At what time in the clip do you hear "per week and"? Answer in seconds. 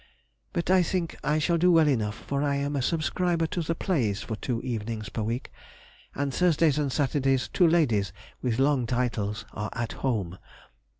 5.09-6.33